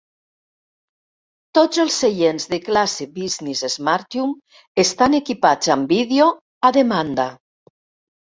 Tots 1.57 1.81
els 1.83 1.97
seients 2.03 2.47
de 2.53 2.59
classe 2.69 3.05
business 3.17 3.75
"smartium" 3.75 4.33
estan 4.85 5.17
equipats 5.19 5.71
amb 5.75 5.93
vídeo 5.95 6.31
a 6.71 6.73
demanda. 6.79 7.27